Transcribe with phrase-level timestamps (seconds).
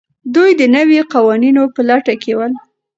[0.35, 2.53] دوی د نویو قوانینو په لټه کې ول.